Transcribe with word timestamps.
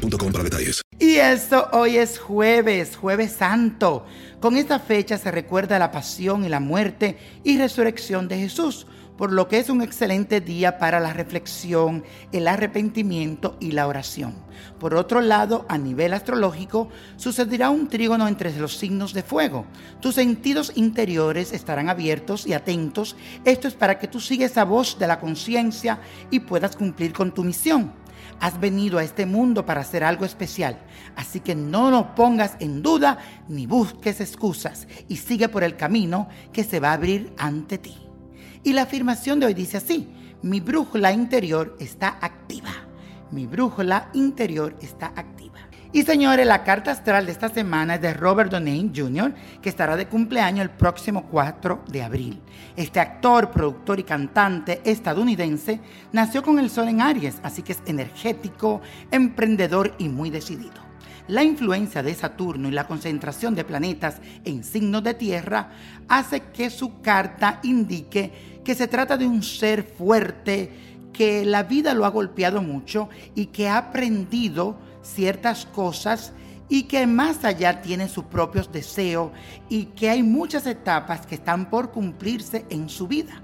para 0.00 0.44
detalles. 0.44 0.82
Y 0.98 1.16
esto 1.16 1.68
hoy 1.72 1.96
es 1.96 2.18
jueves, 2.18 2.96
jueves 2.96 3.32
santo. 3.32 4.04
Con 4.40 4.56
esta 4.56 4.78
fecha 4.78 5.18
se 5.18 5.30
recuerda 5.30 5.78
la 5.78 5.90
pasión 5.90 6.44
y 6.44 6.48
la 6.48 6.60
muerte 6.60 7.18
y 7.44 7.58
resurrección 7.58 8.28
de 8.28 8.38
Jesús, 8.38 8.86
por 9.16 9.32
lo 9.32 9.48
que 9.48 9.58
es 9.58 9.68
un 9.68 9.82
excelente 9.82 10.40
día 10.40 10.78
para 10.78 11.00
la 11.00 11.12
reflexión, 11.12 12.04
el 12.32 12.48
arrepentimiento 12.48 13.56
y 13.60 13.72
la 13.72 13.86
oración. 13.86 14.34
Por 14.78 14.94
otro 14.94 15.20
lado, 15.20 15.66
a 15.68 15.76
nivel 15.76 16.14
astrológico, 16.14 16.88
sucederá 17.16 17.70
un 17.70 17.88
trígono 17.88 18.28
entre 18.28 18.54
los 18.58 18.78
signos 18.78 19.12
de 19.12 19.22
fuego. 19.22 19.66
Tus 20.00 20.14
sentidos 20.14 20.72
interiores 20.74 21.52
estarán 21.52 21.90
abiertos 21.90 22.46
y 22.46 22.54
atentos. 22.54 23.16
Esto 23.44 23.68
es 23.68 23.74
para 23.74 23.98
que 23.98 24.08
tú 24.08 24.20
sigas 24.20 24.52
esa 24.52 24.64
voz 24.64 24.98
de 24.98 25.06
la 25.06 25.20
conciencia 25.20 26.00
y 26.30 26.40
puedas 26.40 26.76
cumplir 26.76 27.12
con 27.12 27.32
tu 27.32 27.44
misión. 27.44 27.99
Has 28.38 28.60
venido 28.60 28.98
a 28.98 29.04
este 29.04 29.26
mundo 29.26 29.66
para 29.66 29.80
hacer 29.80 30.04
algo 30.04 30.24
especial, 30.24 30.78
así 31.16 31.40
que 31.40 31.54
no 31.54 31.90
lo 31.90 32.14
pongas 32.14 32.56
en 32.60 32.82
duda 32.82 33.18
ni 33.48 33.66
busques 33.66 34.20
excusas 34.20 34.86
y 35.08 35.16
sigue 35.16 35.48
por 35.48 35.64
el 35.64 35.76
camino 35.76 36.28
que 36.52 36.64
se 36.64 36.80
va 36.80 36.90
a 36.90 36.94
abrir 36.94 37.32
ante 37.36 37.78
ti. 37.78 37.96
Y 38.62 38.72
la 38.72 38.82
afirmación 38.82 39.40
de 39.40 39.46
hoy 39.46 39.54
dice 39.54 39.78
así, 39.78 40.08
mi 40.42 40.60
brújula 40.60 41.12
interior 41.12 41.76
está 41.80 42.18
activa. 42.20 42.70
Mi 43.30 43.46
brújula 43.46 44.10
interior 44.14 44.76
está 44.80 45.12
activa. 45.16 45.39
Y 45.92 46.04
señores, 46.04 46.46
la 46.46 46.62
carta 46.62 46.92
astral 46.92 47.26
de 47.26 47.32
esta 47.32 47.48
semana 47.48 47.96
es 47.96 48.00
de 48.00 48.14
Robert 48.14 48.52
Downey 48.52 48.92
Jr., 48.94 49.34
que 49.60 49.68
estará 49.68 49.96
de 49.96 50.06
cumpleaños 50.06 50.62
el 50.62 50.70
próximo 50.70 51.26
4 51.28 51.82
de 51.88 52.02
abril. 52.04 52.40
Este 52.76 53.00
actor, 53.00 53.50
productor 53.50 53.98
y 53.98 54.04
cantante 54.04 54.82
estadounidense 54.84 55.80
nació 56.12 56.44
con 56.44 56.60
el 56.60 56.70
sol 56.70 56.86
en 56.86 57.00
Aries, 57.00 57.40
así 57.42 57.62
que 57.62 57.72
es 57.72 57.82
energético, 57.86 58.80
emprendedor 59.10 59.96
y 59.98 60.08
muy 60.08 60.30
decidido. 60.30 60.80
La 61.26 61.42
influencia 61.42 62.04
de 62.04 62.14
Saturno 62.14 62.68
y 62.68 62.72
la 62.72 62.86
concentración 62.86 63.56
de 63.56 63.64
planetas 63.64 64.20
en 64.44 64.62
signos 64.62 65.02
de 65.02 65.14
tierra 65.14 65.70
hace 66.08 66.42
que 66.52 66.70
su 66.70 67.00
carta 67.00 67.58
indique 67.64 68.60
que 68.64 68.76
se 68.76 68.86
trata 68.86 69.16
de 69.16 69.26
un 69.26 69.42
ser 69.42 69.82
fuerte, 69.82 70.70
que 71.12 71.44
la 71.44 71.64
vida 71.64 71.94
lo 71.94 72.04
ha 72.04 72.10
golpeado 72.10 72.62
mucho 72.62 73.08
y 73.34 73.46
que 73.46 73.68
ha 73.68 73.76
aprendido 73.76 74.88
ciertas 75.02 75.66
cosas 75.66 76.32
y 76.68 76.84
que 76.84 77.06
más 77.06 77.44
allá 77.44 77.82
tiene 77.82 78.08
sus 78.08 78.24
propios 78.24 78.70
deseos 78.72 79.32
y 79.68 79.86
que 79.86 80.08
hay 80.08 80.22
muchas 80.22 80.66
etapas 80.66 81.26
que 81.26 81.34
están 81.34 81.68
por 81.68 81.90
cumplirse 81.90 82.64
en 82.70 82.88
su 82.88 83.08
vida. 83.08 83.42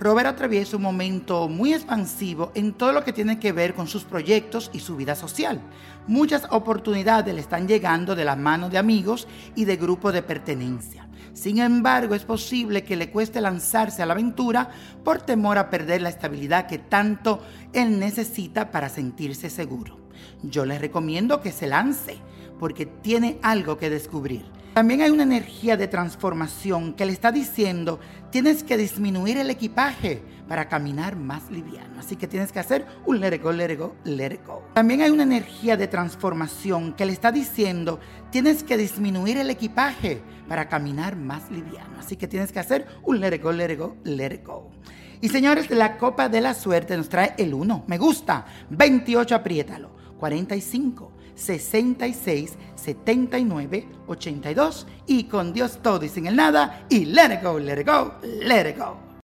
Robert 0.00 0.26
atraviesa 0.26 0.76
un 0.76 0.82
momento 0.82 1.48
muy 1.48 1.72
expansivo 1.72 2.50
en 2.56 2.72
todo 2.72 2.92
lo 2.92 3.04
que 3.04 3.12
tiene 3.12 3.38
que 3.38 3.52
ver 3.52 3.74
con 3.74 3.86
sus 3.86 4.02
proyectos 4.02 4.70
y 4.72 4.80
su 4.80 4.96
vida 4.96 5.14
social. 5.14 5.60
Muchas 6.08 6.48
oportunidades 6.50 7.32
le 7.32 7.40
están 7.40 7.68
llegando 7.68 8.16
de 8.16 8.24
la 8.24 8.34
mano 8.34 8.68
de 8.68 8.78
amigos 8.78 9.28
y 9.54 9.64
de 9.64 9.76
grupos 9.76 10.12
de 10.12 10.22
pertenencia. 10.22 11.08
Sin 11.32 11.58
embargo, 11.58 12.14
es 12.14 12.24
posible 12.24 12.84
que 12.84 12.96
le 12.96 13.10
cueste 13.10 13.40
lanzarse 13.40 14.02
a 14.02 14.06
la 14.06 14.14
aventura 14.14 14.68
por 15.04 15.22
temor 15.22 15.58
a 15.58 15.70
perder 15.70 16.02
la 16.02 16.08
estabilidad 16.08 16.66
que 16.66 16.78
tanto 16.78 17.40
él 17.72 17.98
necesita 17.98 18.70
para 18.70 18.88
sentirse 18.88 19.48
seguro. 19.48 20.03
Yo 20.42 20.64
les 20.64 20.80
recomiendo 20.80 21.40
que 21.40 21.52
se 21.52 21.66
lance 21.66 22.18
porque 22.58 22.86
tiene 22.86 23.38
algo 23.42 23.78
que 23.78 23.90
descubrir. 23.90 24.44
También 24.74 25.02
hay 25.02 25.10
una 25.10 25.22
energía 25.22 25.76
de 25.76 25.86
transformación 25.86 26.94
que 26.94 27.06
le 27.06 27.12
está 27.12 27.30
diciendo, 27.30 28.00
tienes 28.30 28.64
que 28.64 28.76
disminuir 28.76 29.38
el 29.38 29.48
equipaje 29.48 30.20
para 30.48 30.68
caminar 30.68 31.14
más 31.14 31.48
liviano. 31.48 32.00
Así 32.00 32.16
que 32.16 32.26
tienes 32.26 32.50
que 32.50 32.58
hacer 32.58 32.84
un 33.06 33.20
let 33.20 33.36
it 33.36 33.42
go, 33.42 33.52
let 33.52 33.76
go, 33.78 33.94
let 34.02 34.40
go. 34.44 34.64
También 34.74 35.02
hay 35.02 35.10
una 35.10 35.22
energía 35.22 35.76
de 35.76 35.86
transformación 35.86 36.92
que 36.94 37.06
le 37.06 37.12
está 37.12 37.30
diciendo, 37.30 38.00
tienes 38.30 38.64
que 38.64 38.76
disminuir 38.76 39.36
el 39.36 39.48
equipaje 39.48 40.22
para 40.48 40.68
caminar 40.68 41.14
más 41.14 41.52
liviano. 41.52 42.00
Así 42.00 42.16
que 42.16 42.26
tienes 42.26 42.50
que 42.50 42.58
hacer 42.58 42.84
un 43.04 43.20
let 43.20 43.36
it 43.36 43.42
go, 43.42 43.52
let 43.52 43.76
go, 43.76 43.96
let 44.02 44.42
go. 44.44 44.70
Y 45.20 45.28
señores, 45.28 45.70
la 45.70 45.96
copa 45.98 46.28
de 46.28 46.40
la 46.40 46.52
suerte 46.52 46.96
nos 46.96 47.08
trae 47.08 47.34
el 47.38 47.54
1. 47.54 47.84
Me 47.86 47.96
gusta. 47.96 48.44
28, 48.70 49.36
apriétalo. 49.36 50.03
45, 50.24 51.12
66, 51.34 52.56
79, 52.76 53.86
82 54.06 54.86
y 55.06 55.24
con 55.24 55.52
Dios 55.52 55.80
todo 55.82 56.02
y 56.02 56.08
sin 56.08 56.26
el 56.26 56.36
nada 56.36 56.86
y 56.88 57.04
let 57.04 57.34
it 57.34 57.42
go, 57.42 57.58
let 57.58 57.78
it 57.78 57.86
go, 57.86 58.14
let 58.22 58.70
it 58.70 58.78
go. 58.78 59.13